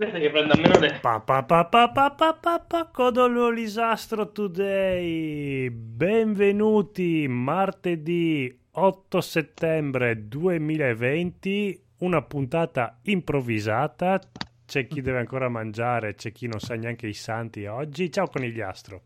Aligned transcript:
Aspetta 0.00 0.18
che 0.18 0.30
prenda 0.30 0.56
meno 0.56 0.78
le... 0.78 0.98
Pa, 0.98 1.20
pa, 1.20 1.42
pa, 1.42 1.66
pa, 1.66 1.90
pa, 1.90 2.10
pa, 2.12 2.32
pa, 2.32 2.58
pa, 2.60 2.86
Codolo 2.86 3.50
Lisastro 3.50 4.32
Today. 4.32 5.68
Benvenuti 5.68 7.26
martedì 7.28 8.58
8 8.70 9.20
settembre 9.20 10.26
2020, 10.26 11.84
una 11.98 12.22
puntata 12.22 12.98
improvvisata. 13.02 14.18
C'è 14.64 14.86
chi 14.86 15.02
deve 15.02 15.18
ancora 15.18 15.50
mangiare, 15.50 16.14
c'è 16.14 16.32
chi 16.32 16.46
non 16.46 16.60
sa 16.60 16.76
neanche 16.76 17.06
i 17.06 17.12
santi 17.12 17.66
oggi. 17.66 18.10
Ciao 18.10 18.26
Conigliastro. 18.26 19.02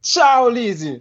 Ciao 0.00 0.48
Lisi. 0.48 1.00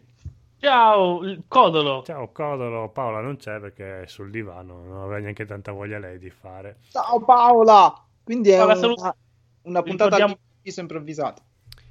Ciao, 0.59 1.21
Codolo. 1.47 2.03
Ciao 2.03 2.31
Codolo, 2.31 2.89
Paola 2.89 3.21
non 3.21 3.37
c'è 3.37 3.59
perché 3.59 4.03
è 4.03 4.05
sul 4.05 4.29
divano, 4.29 4.83
non 4.83 5.01
aveva 5.01 5.17
neanche 5.17 5.45
tanta 5.45 5.71
voglia 5.71 5.97
lei 5.97 6.19
di 6.19 6.29
fare. 6.29 6.77
Ciao 6.91 7.19
Paola. 7.25 8.05
Quindi 8.25 8.49
è 8.49 8.61
una, 8.61 8.75
salut- 8.75 9.15
una 9.61 9.81
puntata 9.81 10.15
Ricordiamo- 10.17 10.39
improvvisa 10.41 10.81
improvvisata. 10.81 11.41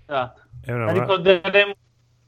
Esatto. 0.07 0.43
È, 0.61 0.73
una, 0.73 0.85
La 0.87 0.93
ricorderemo 0.93 1.75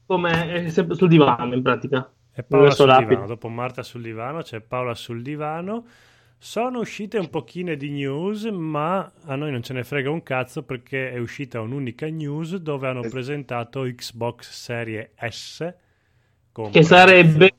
come 0.07 0.51
è 0.65 0.69
sempre 0.69 0.95
sul 0.95 1.09
divano 1.09 1.53
in 1.53 1.61
pratica. 1.61 2.09
è 2.31 2.41
Paola 2.41 2.71
sul 2.71 2.85
rapido. 2.87 3.09
divano, 3.09 3.27
dopo 3.27 3.47
Marta 3.49 3.83
sul 3.83 4.01
divano 4.01 4.41
c'è 4.41 4.61
Paola 4.61 4.95
sul 4.95 5.21
divano. 5.21 5.85
Sono 6.39 6.79
uscite 6.79 7.17
un 7.17 7.29
pochino 7.29 7.73
di 7.75 7.89
news, 7.89 8.43
ma 8.45 9.11
a 9.25 9.35
noi 9.35 9.51
non 9.51 9.63
ce 9.63 9.73
ne 9.73 9.83
frega 9.83 10.09
un 10.11 10.21
cazzo 10.23 10.63
perché 10.63 11.11
è 11.11 11.17
uscita 11.17 11.59
un'unica 11.61 12.07
news 12.09 12.55
dove 12.57 12.87
hanno 12.87 13.03
Es- 13.03 13.11
presentato 13.11 13.81
Xbox 13.81 14.49
Serie 14.51 15.13
S. 15.19 15.73
con 16.51 16.69
Che 16.71 16.83
sarebbe... 16.83 17.55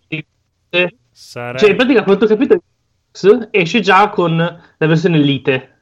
Sare- 1.11 1.59
Cioè, 1.59 1.71
in 1.71 1.77
pratica, 1.77 2.01
a 2.01 2.05
quanto 2.05 2.25
ho 2.25 2.29
capito, 2.29 2.63
Xbox 3.11 3.49
esce 3.51 3.81
già 3.81 4.09
con 4.11 4.37
la 4.37 4.87
versione 4.87 5.19
Lite 5.19 5.78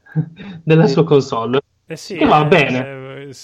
della 0.63 0.87
sua 0.87 1.03
console. 1.03 1.59
Eh 1.85 1.95
sì, 1.95 2.17
Che 2.17 2.25
va 2.25 2.41
eh, 2.41 2.47
bene. 2.47 3.25
eh, 3.27 3.35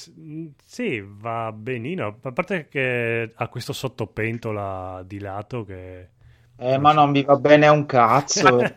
sì, 0.65 1.03
va 1.05 1.51
benino. 1.53 2.17
A 2.21 2.31
parte 2.31 2.67
che 2.67 3.31
ha 3.33 3.47
questo 3.47 3.73
sottopentola 3.73 5.01
di 5.05 5.19
lato 5.19 5.63
che... 5.63 6.09
Eh, 6.57 6.77
ma 6.77 6.93
non 6.93 7.11
vi 7.11 7.23
va 7.23 7.35
bene 7.35 7.67
un 7.67 7.85
cazzo. 7.85 8.59
eh. 8.61 8.75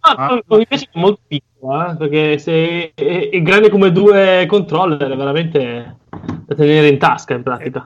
Ah, 0.00 0.42
mi 0.46 0.66
piace 0.66 0.86
che 0.86 0.90
è 0.92 0.98
molto 0.98 1.20
piccola, 1.26 1.92
eh, 1.92 1.96
perché 1.96 2.38
se 2.38 2.92
è, 2.94 3.28
è 3.30 3.42
grande 3.42 3.70
come 3.70 3.92
due 3.92 4.44
controller, 4.48 5.10
è 5.10 5.16
veramente 5.16 5.96
da 6.46 6.54
tenere 6.54 6.88
in 6.88 6.98
tasca 6.98 7.34
in 7.34 7.42
pratica. 7.42 7.84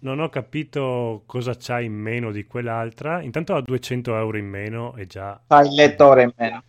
Non 0.00 0.20
ho 0.20 0.28
capito 0.28 1.22
cosa 1.26 1.54
c'ha 1.58 1.80
in 1.80 1.92
meno 1.92 2.30
di 2.30 2.44
quell'altra. 2.46 3.20
Intanto 3.22 3.54
ha 3.54 3.60
200 3.60 4.16
euro 4.16 4.38
in 4.38 4.46
meno 4.46 4.94
e 4.96 5.06
già 5.06 5.40
Fa 5.46 5.60
il 5.60 5.74
lettore 5.74 6.22
in 6.22 6.32
meno. 6.36 6.62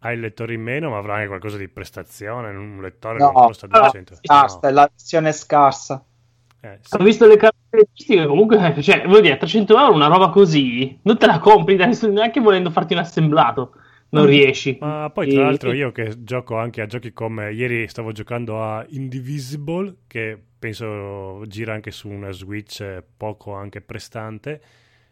Ha 0.00 0.12
il 0.12 0.20
lettore 0.20 0.54
in 0.54 0.62
meno, 0.62 0.90
ma 0.90 0.98
avrà 0.98 1.14
anche 1.14 1.28
qualcosa 1.28 1.56
di 1.56 1.68
prestazione. 1.68 2.50
Un 2.50 2.80
lettore 2.80 3.18
No, 3.18 3.28
che 3.28 3.34
costa 3.34 3.66
ah, 3.66 3.80
200 3.80 4.14
Basta, 4.22 4.68
è 4.68 4.72
la 4.72 4.88
versione 4.90 5.32
scarsa. 5.32 6.04
Eh, 6.60 6.78
sì. 6.82 6.96
Ho 6.96 7.04
visto 7.04 7.26
le 7.26 7.36
caratteristiche, 7.36 8.26
comunque, 8.26 8.74
eh, 8.74 8.82
cioè, 8.82 9.06
vuol 9.06 9.20
dire, 9.22 9.36
300 9.36 9.78
euro 9.78 9.94
una 9.94 10.08
roba 10.08 10.30
così, 10.30 10.98
non 11.02 11.16
te 11.16 11.26
la 11.26 11.38
compri 11.38 11.76
da 11.76 11.86
neanche 11.86 12.40
volendo 12.40 12.70
farti 12.70 12.94
un 12.94 13.00
assemblato, 13.00 13.72
non 14.10 14.26
riesci. 14.26 14.78
Ma 14.80 15.10
poi, 15.12 15.28
tra 15.28 15.42
l'altro, 15.42 15.72
io 15.72 15.92
che 15.92 16.22
gioco 16.22 16.56
anche 16.56 16.80
a 16.80 16.86
giochi 16.86 17.12
come 17.12 17.52
ieri 17.52 17.88
stavo 17.88 18.12
giocando 18.12 18.62
a 18.62 18.84
Indivisible, 18.88 19.98
che 20.06 20.40
penso 20.58 21.44
gira 21.46 21.74
anche 21.74 21.90
su 21.90 22.08
una 22.08 22.30
Switch 22.32 22.80
eh, 22.80 23.04
poco 23.16 23.54
anche 23.54 23.80
prestante. 23.80 24.60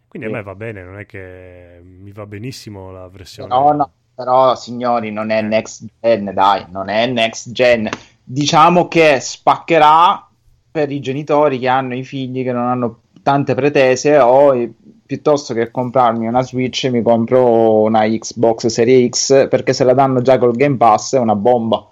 Quindi 0.08 0.28
a 0.28 0.30
Sì. 0.30 0.36
me 0.36 0.42
va 0.42 0.54
bene, 0.54 0.82
non 0.82 0.98
è 0.98 1.06
che 1.06 1.80
mi 1.82 2.12
va 2.12 2.26
benissimo 2.26 2.90
la 2.90 3.08
versione. 3.08 3.48
No, 3.48 3.72
no, 3.72 3.92
però 4.16 4.56
signori, 4.56 5.12
non 5.12 5.30
è 5.30 5.42
next 5.42 5.84
gen, 6.00 6.32
dai, 6.34 6.66
non 6.70 6.88
è 6.88 7.06
next 7.06 7.52
gen. 7.52 7.88
Diciamo 8.24 8.88
che 8.88 9.20
spaccherà 9.20 10.28
per 10.70 10.90
i 10.90 11.00
genitori 11.00 11.58
che 11.60 11.68
hanno 11.68 11.94
i 11.94 12.02
figli 12.04 12.42
che 12.42 12.52
non 12.52 12.66
hanno 12.66 13.02
tante 13.22 13.54
pretese 13.54 14.18
o 14.18 14.54
eh, 14.56 14.72
piuttosto 15.06 15.54
che 15.54 15.70
comprarmi 15.70 16.26
una 16.26 16.42
Switch 16.42 16.88
mi 16.90 17.02
compro 17.02 17.82
una 17.82 18.02
Xbox 18.06 18.66
Serie 18.66 19.08
X 19.08 19.48
perché 19.48 19.72
se 19.72 19.84
la 19.84 19.94
danno 19.94 20.22
già 20.22 20.38
col 20.38 20.56
Game 20.56 20.76
Pass 20.76 21.14
è 21.14 21.18
una 21.18 21.36
bomba. 21.36 21.86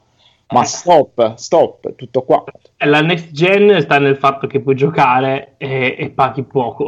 Ma 0.48 0.62
Eh. 0.62 0.64
stop, 0.64 1.34
stop, 1.36 1.94
tutto 1.96 2.22
qua. 2.22 2.44
Eh, 2.76 2.86
La 2.86 3.00
next 3.00 3.30
gen 3.32 3.80
sta 3.80 3.98
nel 3.98 4.16
fatto 4.16 4.46
che 4.46 4.60
puoi 4.60 4.74
giocare 4.76 5.54
e, 5.58 5.96
e 5.98 6.10
paghi 6.10 6.42
poco. 6.44 6.86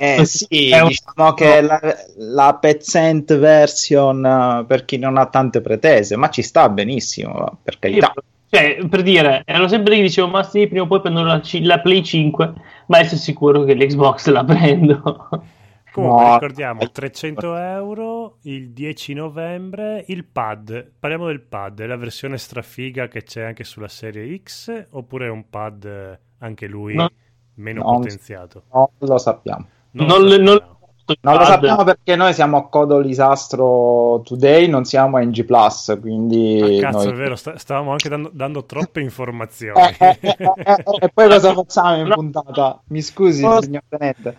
Eh, 0.00 0.24
sì, 0.24 0.70
È 0.70 0.80
un- 0.80 0.88
diciamo 0.88 1.34
che 1.34 1.60
la, 1.60 1.80
la 2.16 2.56
pezzent 2.60 3.36
version 3.36 4.24
eh, 4.24 4.64
per 4.66 4.84
chi 4.84 4.96
non 4.96 5.16
ha 5.16 5.26
tante 5.26 5.60
pretese, 5.60 6.16
ma 6.16 6.30
ci 6.30 6.42
sta 6.42 6.68
benissimo, 6.68 7.58
per 7.62 7.78
carità. 7.80 8.12
Cioè, 8.50 8.86
per 8.88 9.02
dire, 9.02 9.42
ero 9.44 9.66
sempre 9.68 9.94
lì, 9.96 10.00
dicevo, 10.02 10.28
ma 10.28 10.42
sì, 10.42 10.66
prima 10.68 10.84
o 10.84 10.86
poi 10.86 11.00
prendo 11.00 11.22
la, 11.22 11.40
la 11.62 11.80
Play 11.80 12.02
5, 12.02 12.52
ma 12.86 12.98
adesso 12.98 13.16
è 13.16 13.18
sicuro 13.18 13.64
che 13.64 13.74
l'Xbox 13.74 14.28
la 14.28 14.44
prendo. 14.44 15.28
Comunque, 15.90 16.24
No. 16.24 16.32
ricordiamo 16.34 16.90
300 16.90 17.56
euro 17.56 18.38
il 18.42 18.70
10 18.70 19.14
novembre. 19.14 20.04
Il 20.08 20.24
pad, 20.24 20.92
parliamo 20.98 21.26
del 21.26 21.40
pad, 21.40 21.80
è 21.80 21.86
la 21.86 21.96
versione 21.96 22.38
strafiga 22.38 23.08
che 23.08 23.24
c'è 23.24 23.42
anche 23.42 23.64
sulla 23.64 23.88
serie 23.88 24.40
X 24.42 24.86
oppure 24.90 25.26
è 25.26 25.30
un 25.30 25.48
pad 25.50 25.84
eh, 25.84 26.18
anche 26.38 26.66
lui 26.68 26.94
No. 26.94 27.10
meno 27.54 27.82
No. 27.82 27.96
potenziato? 27.96 28.64
Non 28.72 28.88
lo 29.00 29.18
sappiamo. 29.18 29.66
Non 29.98 30.06
non, 30.06 30.22
lo 30.22 30.28
le- 30.28 30.36
non- 30.38 30.56
sappiamo. 30.58 30.76
Non 31.20 31.36
lo 31.38 31.44
sappiamo 31.44 31.84
perché 31.84 32.16
noi 32.16 32.34
siamo 32.34 32.56
a 32.58 32.68
Codo 32.68 32.98
Lisastro 32.98 34.20
Today, 34.24 34.68
non 34.68 34.84
siamo 34.84 35.16
a 35.16 35.20
NG 35.22 35.44
Plus, 35.44 35.96
quindi 36.00 36.60
Ah, 36.82 36.90
cazzo, 36.90 37.04
noi- 37.04 37.12
è 37.12 37.16
vero, 37.16 37.34
sta- 37.36 37.56
stavamo 37.56 37.90
anche 37.92 38.08
dando, 38.10 38.30
dando 38.32 38.64
troppe 38.64 39.00
informazioni. 39.00 39.80
Eh, 39.80 39.96
eh, 39.98 40.18
eh, 40.20 40.36
eh, 40.38 40.52
eh, 40.64 40.84
e 41.00 41.08
poi 41.12 41.28
cosa 41.28 41.54
facciamo 41.54 41.96
in 42.02 42.10
puntata? 42.12 42.80
Mi 42.88 43.00
scusi, 43.00 43.42
No. 43.42 43.60
signor 43.62 43.82
Tenente. 43.88 44.36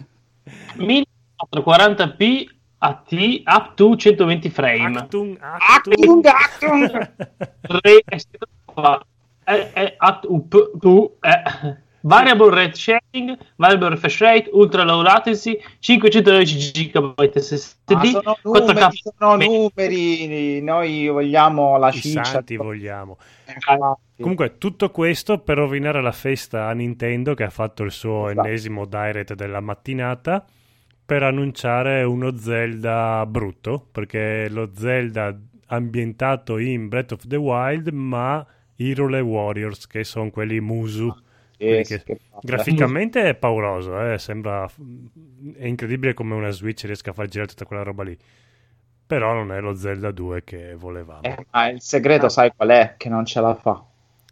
1440p 0.77 2.45
a 2.81 2.93
T 3.05 3.41
up 3.45 3.73
to 3.75 3.95
120 3.95 4.49
frame. 4.49 4.97
Actung, 4.99 5.37
Actung, 5.41 6.25
Actung! 6.25 7.11
Re- 7.61 8.03
eh, 9.45 9.71
eh, 9.73 9.95
at 9.97 10.25
up 10.29 10.79
to 10.79 11.17
eh. 11.21 11.87
Variable 12.01 12.49
rate 12.49 12.75
shading, 12.75 13.37
variable 13.57 13.89
refresh 13.89 14.21
rate, 14.21 14.49
ultra 14.53 14.83
low 14.83 15.01
latency, 15.01 15.59
512 15.79 16.71
GB 16.71 17.37
SSD, 17.37 17.91
Ma 17.91 18.05
sono 18.05 18.37
4K. 18.41 18.43
numeri, 18.43 19.01
sono 19.17 19.35
numeri, 19.35 20.61
noi 20.61 21.07
vogliamo 21.09 21.77
la 21.77 21.89
I 21.89 21.93
ciccia. 21.93 22.23
santi 22.23 22.55
vogliamo. 22.55 23.17
Infatti. 23.53 24.21
Comunque, 24.21 24.57
tutto 24.57 24.91
questo 24.91 25.39
per 25.39 25.57
rovinare 25.57 26.01
la 26.01 26.11
festa 26.11 26.67
a 26.67 26.73
Nintendo 26.73 27.33
che 27.33 27.43
ha 27.43 27.49
fatto 27.49 27.83
il 27.83 27.91
suo 27.91 28.29
Esatto. 28.29 28.45
ennesimo 28.47 28.85
direct 28.85 29.33
della 29.33 29.59
mattinata 29.59 30.45
per 31.05 31.23
annunciare 31.23 32.03
uno 32.03 32.35
Zelda 32.37 33.25
brutto, 33.25 33.87
perché 33.91 34.47
lo 34.49 34.69
Zelda 34.75 35.37
ambientato 35.67 36.57
in 36.57 36.87
Breath 36.87 37.11
of 37.13 37.27
the 37.27 37.35
Wild, 37.35 37.89
ma 37.89 38.45
Hyrule 38.75 39.19
Warriors, 39.19 39.87
che 39.87 40.03
sono 40.03 40.29
quelli 40.29 40.59
Musu. 40.59 41.13
Quelli 41.65 41.83
che- 41.83 42.03
che. 42.03 42.19
Graficamente 42.41 43.21
è 43.23 43.35
pauroso, 43.35 43.99
eh, 44.11 44.17
sembra 44.17 44.65
è 45.57 45.65
incredibile 45.65 46.13
come 46.13 46.33
una 46.35 46.49
Switch 46.51 46.83
riesca 46.85 47.11
a 47.11 47.13
far 47.13 47.27
girare 47.27 47.49
tutta 47.49 47.65
quella 47.65 47.83
roba 47.83 48.03
lì. 48.03 48.17
Però 49.05 49.33
non 49.33 49.51
è 49.51 49.59
lo 49.59 49.73
Zelda 49.73 50.11
2 50.11 50.43
che 50.43 50.75
volevamo. 50.75 51.21
Eh, 51.23 51.45
ma 51.51 51.67
il 51.69 51.81
segreto 51.81 52.29
sai 52.29 52.51
qual 52.55 52.69
è? 52.69 52.93
Che 52.95 53.09
non 53.09 53.25
ce 53.25 53.41
la 53.41 53.55
fa. 53.55 53.83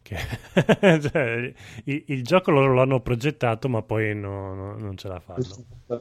Che- 0.04 0.18
cioè, 1.02 1.54
il, 1.86 2.04
il 2.08 2.24
gioco 2.24 2.52
loro 2.52 2.74
l'hanno 2.74 3.00
progettato, 3.02 3.68
ma 3.70 3.82
poi 3.82 4.16
no- 4.16 4.54
no- 4.54 4.78
non 4.78 4.96
ce 4.96 5.08
la 5.08 5.20
fanno. 5.20 5.44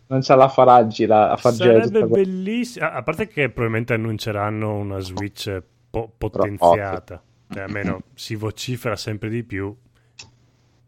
Non 0.06 0.20
ce 0.22 0.34
la 0.36 0.48
farà 0.48 0.74
a, 0.74 0.86
gira- 0.86 1.30
a 1.30 1.36
far 1.36 1.54
girare 1.54 1.86
Sarebbe 1.86 2.06
bellissimo. 2.06 2.84
A 2.86 2.92
a 2.96 3.02
parte 3.02 3.26
che 3.28 3.48
probabilmente 3.48 3.94
annunceranno 3.94 4.76
una 4.76 4.98
Switch 5.00 5.62
po- 5.90 6.12
potenziata. 6.16 7.22
Cioè, 7.48 7.62
almeno 7.62 8.00
si 8.14 8.34
vocifera 8.36 8.94
sempre 8.96 9.28
di 9.30 9.42
più. 9.42 9.74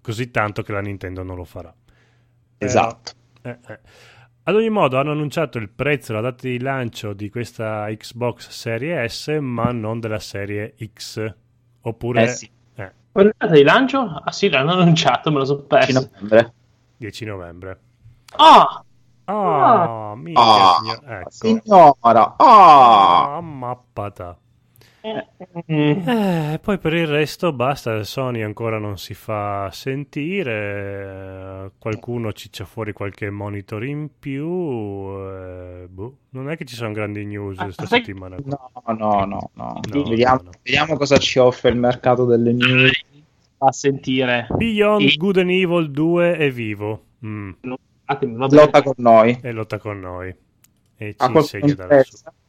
Così 0.08 0.30
tanto 0.30 0.62
che 0.62 0.72
la 0.72 0.80
Nintendo 0.80 1.22
non 1.22 1.36
lo 1.36 1.44
farà. 1.44 1.70
Però- 2.56 2.70
Esatto. 2.70 3.12
eh, 3.42 3.58
eh. 3.68 3.78
Ad 4.44 4.54
ogni 4.54 4.70
modo, 4.70 4.98
hanno 4.98 5.10
annunciato 5.10 5.58
il 5.58 5.68
prezzo 5.68 6.12
e 6.12 6.14
la 6.14 6.22
data 6.22 6.48
di 6.48 6.58
lancio 6.58 7.12
di 7.12 7.28
questa 7.28 7.84
Xbox 7.94 8.48
Serie 8.48 9.06
S, 9.06 9.36
ma 9.38 9.70
non 9.70 10.00
della 10.00 10.18
serie 10.18 10.74
X. 10.94 11.34
Oppure 11.82 12.22
Eh 12.22 12.28
sì. 12.28 12.50
eh, 12.76 12.90
Quando 13.12 13.32
è 13.32 13.34
la 13.36 13.46
data 13.48 13.58
di 13.58 13.62
lancio? 13.64 14.00
Ah 14.24 14.32
sì, 14.32 14.48
l'hanno 14.48 14.72
annunciato, 14.72 15.30
me 15.30 15.36
lo 15.40 15.44
so 15.44 15.56
10 15.56 15.66
perso. 15.92 16.10
novembre. 16.14 16.52
10 16.96 17.24
novembre. 17.26 17.80
Ah! 18.36 18.82
Oh, 19.26 20.14
mica, 20.16 20.40
Ah, 20.40 20.76
signor- 20.80 21.02
ecco. 21.04 21.30
signora, 21.30 22.34
ah, 22.38 23.36
Ah, 23.36 23.40
mappata. 23.42 24.38
Mm. 25.06 26.08
Eh, 26.08 26.58
poi 26.60 26.78
per 26.78 26.94
il 26.94 27.06
resto 27.06 27.52
basta, 27.52 28.02
Sony 28.02 28.42
ancora 28.42 28.78
non 28.78 28.98
si 28.98 29.14
fa 29.14 29.70
sentire, 29.70 31.72
qualcuno 31.78 32.32
ciccia 32.32 32.64
fuori 32.64 32.92
qualche 32.92 33.30
monitor 33.30 33.84
in 33.84 34.08
più, 34.18 34.46
eh, 34.46 35.86
boh. 35.88 36.16
non 36.30 36.50
è 36.50 36.56
che 36.56 36.64
ci 36.64 36.74
sono 36.74 36.92
grandi 36.92 37.24
news 37.24 37.58
questa 37.58 37.84
ah, 37.84 37.86
settimana. 37.86 38.36
No, 38.44 38.70
no, 38.86 39.24
no, 39.24 39.50
no. 39.54 39.80
no 39.88 40.02
vediamo, 40.02 40.42
no. 40.42 40.50
vediamo, 40.62 40.96
cosa 40.96 41.16
ci 41.18 41.38
offre 41.38 41.70
il 41.70 41.76
mercato 41.76 42.24
delle 42.24 42.52
news. 42.52 43.06
A 43.60 43.72
sentire. 43.72 44.46
Beyond 44.50 45.02
e... 45.02 45.16
Good 45.16 45.38
and 45.38 45.50
Evil 45.50 45.90
2 45.90 46.36
è 46.36 46.50
vivo. 46.50 47.02
Mm. 47.26 47.50
Lotta 48.06 48.82
con 48.82 48.94
noi. 48.98 49.36
E 49.42 49.50
lotta 49.50 49.78
con 49.78 49.98
noi. 49.98 50.32
E 50.96 51.10
ci 51.10 51.16
a, 51.18 51.30
qualcuno 51.30 51.74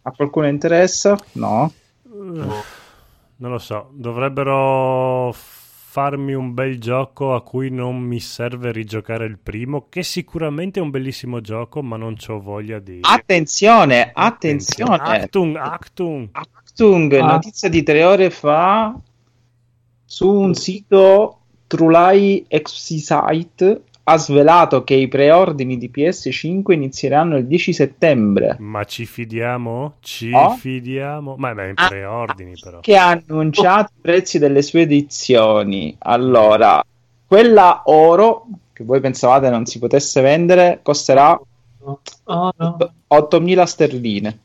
a 0.03 0.11
qualcuno 0.11 0.47
interessa? 0.47 1.17
No. 1.33 1.71
Non 2.11 3.51
lo 3.51 3.59
so, 3.59 3.91
dovrebbero 3.93 5.31
farmi 5.33 6.33
un 6.33 6.53
bel 6.53 6.79
gioco 6.79 7.35
a 7.35 7.43
cui 7.43 7.69
non 7.69 7.99
mi 7.99 8.19
serve 8.19 8.71
rigiocare 8.71 9.25
il 9.25 9.37
primo, 9.37 9.87
che 9.89 10.01
sicuramente 10.01 10.79
è 10.79 10.83
un 10.83 10.89
bellissimo 10.89 11.39
gioco, 11.39 11.83
ma 11.83 11.97
non 11.97 12.15
ho 12.27 12.39
voglia 12.39 12.79
di... 12.79 12.99
Attenzione, 13.01 14.11
attenzione! 14.13 14.95
Actung, 14.95 15.55
Actung! 15.55 16.29
Actung, 16.31 17.13
ah. 17.13 17.25
notizia 17.25 17.69
di 17.69 17.83
tre 17.83 18.03
ore 18.03 18.29
fa 18.29 18.99
su 20.05 20.31
un 20.31 20.55
sito 20.55 21.41
Trulai 21.67 22.45
Exisite 22.47 23.83
ha 24.09 24.17
svelato 24.17 24.83
che 24.83 24.95
i 24.95 25.07
preordini 25.07 25.77
di 25.77 25.91
PS5 25.93 26.71
inizieranno 26.71 27.37
il 27.37 27.45
10 27.45 27.73
settembre. 27.73 28.55
Ma 28.57 28.83
ci 28.83 29.05
fidiamo? 29.05 29.97
Ci 29.99 30.31
oh? 30.33 30.55
fidiamo? 30.55 31.35
Ma 31.37 31.51
è 31.51 31.67
in 31.67 31.73
ah, 31.75 31.87
preordini 31.87 32.53
però. 32.59 32.79
Che 32.79 32.97
ha 32.97 33.09
annunciato 33.09 33.91
i 33.95 34.01
prezzi 34.01 34.39
delle 34.39 34.63
sue 34.63 34.81
edizioni. 34.81 35.95
Allora, 35.99 36.83
quella 37.27 37.83
oro, 37.85 38.47
che 38.73 38.83
voi 38.83 38.99
pensavate 38.99 39.51
non 39.51 39.67
si 39.67 39.77
potesse 39.77 40.21
vendere, 40.21 40.79
costerà 40.81 41.39
oh, 41.79 41.99
no. 42.23 42.77
8.000 43.13 43.63
sterline. 43.63 44.39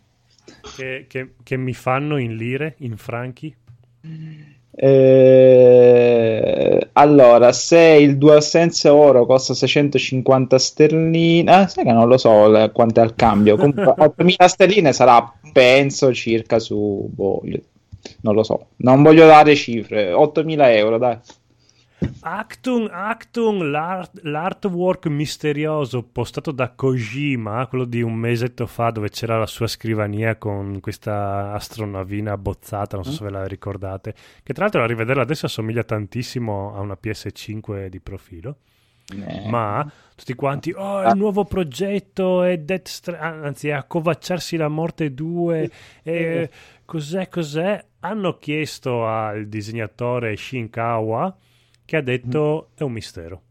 Che, 0.76 1.06
che, 1.08 1.34
che 1.43 1.56
mi 1.56 1.72
fanno 1.72 2.19
in 2.19 2.37
lire, 2.37 2.75
in 2.78 2.99
franchi? 2.99 3.55
Eh, 4.76 6.54
allora, 6.92 7.52
se 7.52 7.78
il 7.78 8.18
DualSense 8.18 8.88
oro 8.88 9.24
costa 9.26 9.54
650 9.54 10.58
sterline, 10.58 11.62
eh, 11.62 11.68
sai 11.68 11.84
che 11.84 11.92
non 11.92 12.08
lo 12.08 12.16
so 12.18 12.50
quanto 12.72 13.00
è 13.00 13.02
al 13.02 13.14
cambio. 13.14 13.56
Comunque 13.56 13.94
8000 13.96 14.48
sterline 14.48 14.92
sarà, 14.92 15.32
penso, 15.52 16.12
circa 16.12 16.58
su. 16.58 17.08
Boh, 17.12 17.42
non 18.20 18.34
lo 18.34 18.42
so, 18.42 18.68
non 18.76 19.02
voglio 19.02 19.26
dare 19.26 19.54
cifre. 19.54 20.12
8000 20.12 20.74
euro, 20.74 20.98
dai. 20.98 21.18
Actung, 22.20 22.88
Actung, 22.90 23.62
l'art, 23.62 24.20
l'artwork 24.22 25.06
misterioso 25.06 26.02
postato 26.02 26.50
da 26.52 26.70
Kojima, 26.70 27.66
quello 27.66 27.84
di 27.84 28.02
un 28.02 28.14
mesetto 28.14 28.66
fa 28.66 28.90
dove 28.90 29.10
c'era 29.10 29.38
la 29.38 29.46
sua 29.46 29.66
scrivania 29.66 30.36
con 30.36 30.80
questa 30.80 31.52
astronavina 31.52 32.32
abbozzata, 32.32 32.96
non 32.96 33.04
so 33.04 33.12
se 33.12 33.24
ve 33.24 33.30
la 33.30 33.46
ricordate, 33.46 34.14
che 34.42 34.52
tra 34.52 34.62
l'altro 34.64 34.82
a 34.82 34.86
rivederla 34.86 35.22
adesso 35.22 35.46
assomiglia 35.46 35.84
tantissimo 35.84 36.74
a 36.74 36.80
una 36.80 36.96
PS5 37.00 37.86
di 37.86 38.00
profilo. 38.00 38.56
Eh. 39.12 39.48
Ma 39.48 39.86
tutti 40.14 40.34
quanti, 40.34 40.72
oh, 40.74 41.06
il 41.06 41.16
nuovo 41.16 41.44
progetto, 41.44 42.42
è 42.42 42.56
Death 42.56 42.88
Stra- 42.88 43.20
anzi, 43.20 43.68
è 43.68 43.72
Accovacciarsi 43.72 44.56
la 44.56 44.68
morte 44.68 45.12
2, 45.12 45.70
e 46.02 46.50
cos'è, 46.84 47.28
cos'è? 47.28 47.84
Hanno 48.00 48.38
chiesto 48.38 49.06
al 49.06 49.46
disegnatore 49.46 50.36
Shinkawa 50.36 51.36
che 51.84 51.96
ha 51.96 52.00
detto 52.00 52.70
è 52.75 52.82
un 52.82 52.92
mistero. 52.92 53.42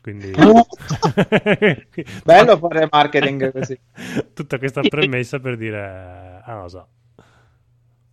Quindi... 0.00 0.30
Bello 2.24 2.56
fare 2.58 2.88
marketing 2.90 3.50
così. 3.50 3.78
Tutta 4.32 4.58
questa 4.58 4.82
premessa 4.82 5.40
per 5.40 5.56
dire, 5.56 6.42
ah 6.44 6.52
non 6.52 6.62
lo 6.62 6.68
so. 6.68 6.88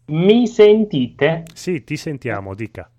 Mi 0.06 0.48
sentite? 0.48 1.44
Sì, 1.54 1.84
ti 1.84 1.96
sentiamo, 1.96 2.56
dica. 2.56 2.90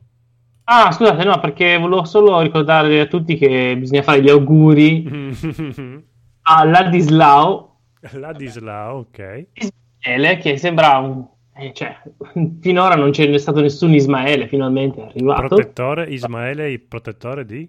Ah, 0.67 0.93
scusate, 0.93 1.25
no, 1.25 1.41
perché 1.41 1.76
volevo 1.76 2.05
solo 2.05 2.41
ricordare 2.41 3.00
a 3.00 3.06
tutti 3.06 3.37
che 3.37 3.76
bisogna 3.76 4.02
fare 4.02 4.23
gli 4.23 4.31
auguri 4.31 5.05
a 6.43 6.64
Ladislao. 6.64 7.81
Ladislao, 8.12 8.99
ok. 8.99 9.46
Ismaele, 9.52 10.38
che 10.38 10.56
sembra 10.56 10.99
un 10.99 11.26
eh, 11.56 11.73
cioè, 11.73 11.97
finora 12.61 12.97
non 12.97 13.11
c'è 13.11 13.39
stato 13.39 13.61
nessun 13.61 13.95
Ismaele, 13.95 14.49
finalmente 14.49 15.01
è 15.01 15.05
arrivato. 15.05 15.47
Protettore, 15.47 16.05
Ismaele, 16.06 16.71
il 16.71 16.81
protettore 16.81 17.47
di? 17.47 17.69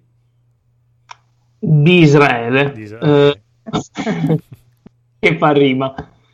Di 1.60 2.00
Israele. 2.00 2.72
Di 2.72 2.82
Israele. 2.82 3.44
Eh, 3.64 4.40
che 5.20 5.38
fa 5.38 5.52
rima. 5.52 5.94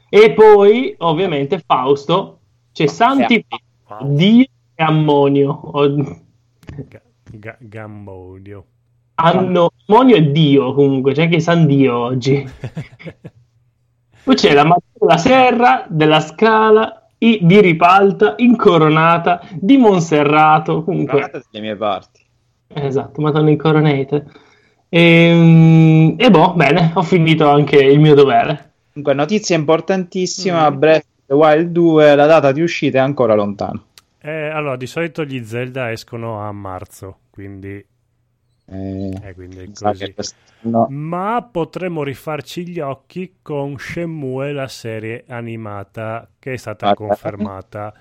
E 0.10 0.32
poi, 0.34 0.96
ovviamente, 1.00 1.60
Fausto, 1.60 2.40
c'è 2.72 2.88
Santi 2.88 3.46
wow. 3.88 4.16
Dio 4.16 4.46
e 4.76 4.84
Ammonio. 4.84 5.62
Ga- 7.32 7.58
Gammonio. 7.60 8.66
Anno, 9.16 9.72
Ammonio 9.88 10.16
è 10.16 10.24
Dio, 10.24 10.74
comunque, 10.74 11.14
c'è 11.14 11.24
anche 11.24 11.42
San 11.42 11.66
Dio 11.66 11.98
oggi. 11.98 12.44
poi 14.24 14.36
c'è 14.36 14.54
la, 14.54 14.74
la 15.00 15.18
Serra 15.18 15.86
della 15.90 16.22
Scala 16.22 17.01
di 17.22 17.62
Ripalta, 17.62 18.34
Incoronata, 18.38 19.42
di 19.54 19.78
Monserrato. 19.78 20.84
Comunque, 20.84 21.30
delle 21.52 21.64
mie 21.64 21.76
parti. 21.76 22.26
Esatto, 22.68 23.22
Madonna 23.22 23.52
Incoronate. 23.52 24.26
E, 24.90 25.00
ehm, 25.00 26.16
e 26.18 26.32
boh, 26.32 26.54
bene, 26.56 26.92
ho 26.96 27.04
finito 27.04 27.48
anche 27.48 27.78
il 27.78 28.00
mio 28.00 28.16
dovere. 28.16 28.72
Comunque, 28.92 29.14
notizia 29.14 29.56
importantissima: 29.56 30.72
mm. 30.72 30.78
Breath 30.80 31.06
of 31.06 31.26
the 31.28 31.34
Wild 31.36 31.70
2, 31.70 32.16
la 32.16 32.26
data 32.26 32.52
di 32.52 32.62
uscita 32.62 32.98
è 32.98 33.02
ancora 33.02 33.36
lontana. 33.36 33.80
Eh, 34.20 34.50
allora, 34.50 34.76
di 34.76 34.88
solito 34.88 35.24
gli 35.24 35.44
Zelda 35.44 35.92
escono 35.92 36.42
a 36.42 36.52
marzo, 36.52 37.18
quindi 37.30 37.86
eh, 38.72 39.20
eh, 39.22 39.34
quindi 39.34 39.70
così. 39.74 40.16
No. 40.62 40.88
Ma 40.90 41.46
potremmo 41.50 42.04
rifarci 42.04 42.68
gli 42.68 42.80
occhi 42.80 43.38
con 43.42 43.78
Shenmue, 43.78 44.54
la 44.54 44.68
serie 44.68 45.26
animata 45.28 46.30
che 46.40 46.54
è 46.54 46.58
stata 46.58 46.90
ah, 46.90 46.94
confermata. 46.94 47.94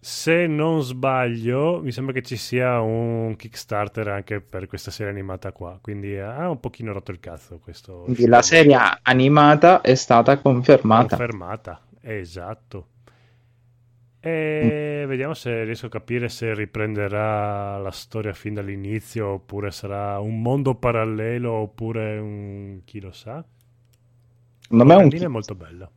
Se 0.00 0.46
non 0.46 0.82
sbaglio, 0.82 1.80
mi 1.82 1.92
sembra 1.92 2.12
che 2.12 2.22
ci 2.22 2.36
sia 2.36 2.80
un 2.80 3.34
Kickstarter 3.36 4.08
anche 4.08 4.40
per 4.40 4.66
questa 4.66 4.90
serie 4.90 5.12
animata 5.12 5.52
qua. 5.52 5.78
Quindi 5.80 6.18
ha 6.18 6.48
un 6.50 6.60
pochino 6.60 6.92
rotto 6.92 7.10
il 7.10 7.20
cazzo 7.20 7.58
questo. 7.58 8.02
Quindi 8.04 8.26
la 8.26 8.42
serie 8.42 8.76
animata 9.02 9.80
è 9.80 9.94
stata 9.94 10.38
confermata. 10.38 11.16
Confermata, 11.16 11.80
esatto. 12.02 12.88
E 14.20 15.04
vediamo 15.06 15.34
se 15.34 15.62
riesco 15.62 15.86
a 15.86 15.90
capire 15.90 16.28
se 16.28 16.52
riprenderà 16.52 17.78
la 17.78 17.92
storia 17.92 18.32
fin 18.32 18.54
dall'inizio 18.54 19.28
oppure 19.28 19.70
sarà 19.70 20.18
un 20.18 20.42
mondo 20.42 20.74
parallelo 20.74 21.52
oppure 21.52 22.18
un 22.18 22.80
chi 22.84 23.00
lo 23.00 23.12
sa. 23.12 23.44
Non 24.70 24.90
è 24.90 24.96
un 24.96 25.10
è 25.10 25.26
molto 25.28 25.54
bella. 25.54 25.88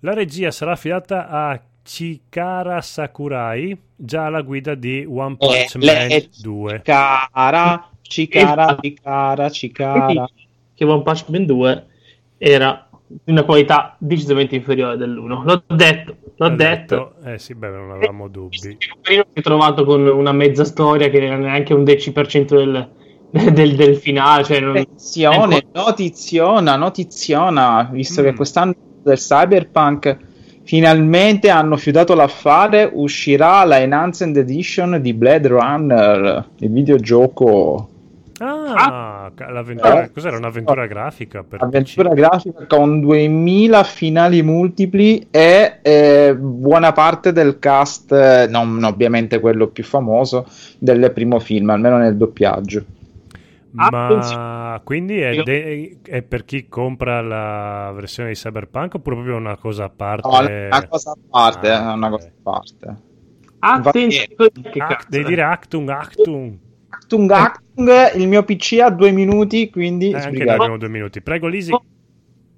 La 0.00 0.14
regia 0.14 0.52
sarà 0.52 0.72
affidata 0.72 1.28
a 1.28 1.60
Chikara 1.82 2.80
Sakurai, 2.80 3.76
già 3.96 4.26
alla 4.26 4.42
guida 4.42 4.74
di 4.74 5.04
One 5.08 5.36
Punch 5.36 5.74
eh, 5.74 5.78
Man 5.78 6.06
le... 6.06 6.28
2. 6.40 6.76
Chikara, 6.82 7.90
Chikara, 8.00 8.76
Chikara, 8.76 9.48
Chikara. 9.48 10.28
Che 10.74 10.84
One 10.84 11.02
Punch 11.02 11.28
Man 11.28 11.46
2 11.46 11.86
era 12.38 12.87
di 13.08 13.32
una 13.32 13.42
qualità 13.42 13.96
decisamente 13.98 14.54
inferiore 14.54 14.96
dell'1. 14.96 15.42
L'ho 15.44 15.62
detto, 15.66 16.16
l'ho 16.36 16.48
detto. 16.50 17.14
detto. 17.20 17.30
Eh 17.30 17.38
sì, 17.38 17.54
beh, 17.54 17.70
non 17.70 17.90
avevamo 17.90 18.28
dubbi. 18.28 18.76
Io 19.10 19.26
ho 19.34 19.40
trovato 19.40 19.84
con 19.84 20.06
una 20.06 20.32
mezza 20.32 20.64
storia 20.64 21.08
che 21.08 21.18
non 21.20 21.28
era 21.28 21.36
neanche 21.36 21.72
un 21.72 21.82
10% 21.82 22.44
del, 22.54 22.88
del, 23.52 23.74
del 23.74 23.96
finale. 23.96 24.44
Cioè 24.44 24.60
non... 24.60 24.76
Attenzione, 24.76 25.56
ecco. 25.56 25.80
notiziona, 25.80 26.76
notiziona, 26.76 27.88
visto 27.90 28.20
mm. 28.20 28.24
che 28.24 28.34
quest'anno 28.34 28.74
del 29.02 29.16
Cyberpunk 29.16 30.18
finalmente 30.64 31.48
hanno 31.48 31.78
fiutato 31.78 32.14
l'affare, 32.14 32.90
uscirà 32.92 33.64
la 33.64 33.80
Enhanced 33.80 34.36
Edition 34.36 34.98
di 35.00 35.14
Blade 35.14 35.48
Runner, 35.48 36.48
il 36.58 36.70
videogioco 36.70 37.88
Ah, 38.74 39.32
ah 39.34 39.50
l'avventura, 39.50 40.04
eh, 40.04 40.12
cos'era 40.12 40.36
un'avventura 40.36 40.86
grafica? 40.86 41.42
Per 41.42 41.62
avventura 41.62 42.10
PC? 42.10 42.14
grafica 42.14 42.66
con 42.66 43.00
2000 43.00 43.84
finali 43.84 44.42
multipli 44.42 45.28
e 45.30 45.78
eh, 45.82 46.34
buona 46.36 46.92
parte 46.92 47.32
del 47.32 47.58
cast, 47.58 48.48
non 48.48 48.82
ovviamente 48.84 49.40
quello 49.40 49.68
più 49.68 49.84
famoso, 49.84 50.46
del 50.78 51.10
primo 51.12 51.38
film, 51.38 51.70
almeno 51.70 51.98
nel 51.98 52.16
doppiaggio. 52.16 52.84
Ma 53.70 54.80
quindi 54.82 55.20
è, 55.20 55.42
de- 55.42 55.98
è, 56.02 56.22
per 56.22 56.44
chi 56.44 56.68
compra 56.68 57.20
la 57.20 57.92
versione 57.94 58.30
di 58.30 58.34
Cyberpunk 58.34 58.94
oppure 58.94 59.16
proprio 59.16 59.36
una 59.36 59.56
cosa 59.56 59.84
a 59.84 59.90
parte? 59.90 60.28
No, 60.28 60.66
una 60.66 60.86
cosa 60.86 61.10
a 61.10 61.16
parte, 61.28 61.70
ah, 61.70 61.92
una 61.92 62.10
cosa 62.10 62.26
a 62.26 62.30
parte. 62.42 62.96
Attenzione, 63.60 64.34
Act- 64.78 65.08
devi 65.08 65.24
dire 65.24 65.42
Actung, 65.42 65.88
Actung. 65.88 66.58
Actung, 67.08 67.30
Actung, 67.30 68.14
il 68.16 68.28
mio 68.28 68.42
PC 68.42 68.80
ha 68.82 68.90
due 68.90 69.12
minuti, 69.12 69.70
quindi... 69.70 70.10
Eh, 70.10 70.16
anche 70.16 70.44
noi 70.44 70.54
abbiamo 70.54 70.76
due 70.76 70.90
minuti. 70.90 71.22
Prego, 71.22 71.46
Lisi. 71.46 71.74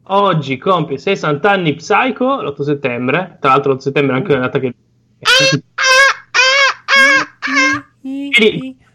Oggi 0.03 0.57
compie 0.57 0.99
60 0.99 1.49
anni 1.49 1.75
Psycho, 1.75 2.43
l'8 2.43 2.63
settembre. 2.63 3.37
Tra 3.41 3.51
l'altro 3.51 3.75
l'8 3.75 3.79
settembre 3.79 4.15
è 4.15 4.19
anche 4.19 4.33
una 4.33 4.41
data 4.41 4.59
che... 4.59 4.75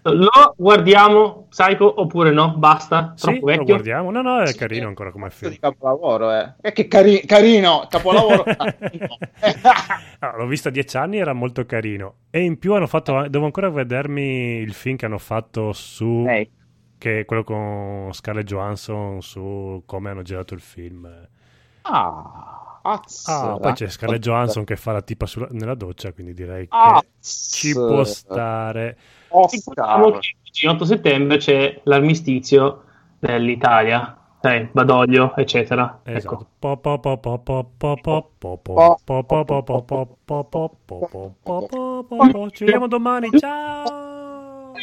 Lo 0.07 0.53
guardiamo 0.55 1.47
Psycho 1.49 2.01
oppure 2.01 2.31
no? 2.31 2.55
Basta? 2.57 3.15
Troppo 3.17 3.37
sì, 3.37 3.43
vecchio? 3.43 3.59
lo 3.59 3.65
guardiamo. 3.65 4.11
No, 4.11 4.21
no, 4.21 4.41
è 4.41 4.53
carino 4.53 4.87
ancora 4.87 5.11
come 5.11 5.31
film. 5.31 5.51
di 5.51 5.57
capolavoro, 5.57 6.31
eh. 6.31 6.53
E 6.61 6.73
che 6.73 6.87
cari- 6.87 7.25
carino, 7.25 7.87
capolavoro. 7.89 8.43
no, 8.45 10.37
l'ho 10.37 10.45
visto 10.45 10.67
a 10.67 10.71
dieci 10.71 10.95
anni, 10.97 11.17
era 11.17 11.33
molto 11.33 11.65
carino. 11.65 12.17
E 12.29 12.41
in 12.41 12.59
più 12.59 12.73
hanno 12.73 12.85
fatto... 12.85 13.27
Devo 13.27 13.45
ancora 13.45 13.69
vedermi 13.69 14.57
il 14.57 14.73
film 14.73 14.95
che 14.95 15.05
hanno 15.05 15.17
fatto 15.17 15.73
su... 15.73 16.23
Hey. 16.27 16.51
Che 16.97 17.21
è 17.21 17.25
quello 17.25 17.43
con 17.43 18.09
Scarlett 18.13 18.45
Johansson 18.45 19.21
su 19.21 19.81
come 19.87 20.11
hanno 20.11 20.21
girato 20.21 20.53
il 20.53 20.61
film. 20.61 21.09
Ah... 21.81 22.65
Ah, 22.87 23.57
poi 23.59 23.73
c'è 23.73 23.89
Scarlett 23.89 24.21
Johansson 24.21 24.63
che 24.63 24.75
fa 24.75 24.91
la 24.91 25.01
tipa 25.01 25.25
sulla, 25.25 25.47
nella 25.49 25.73
doccia, 25.73 26.13
quindi 26.13 26.35
direi 26.35 26.67
che 26.67 27.07
ci 27.19 27.73
può 27.73 28.03
stare. 28.03 28.95
Oscar. 29.35 30.19
Il 30.61 30.69
8 30.69 30.85
settembre 30.85 31.37
c'è 31.37 31.81
l'armistizio 31.83 32.83
dell'italia. 33.19 34.17
Sai, 34.41 34.69
Badoglio, 34.71 35.35
eccetera. 35.35 36.01
Ecco. 36.03 36.45
Ci 42.51 42.63
vediamo 42.63 42.87
domani, 42.87 43.29
ciao! 43.37 44.73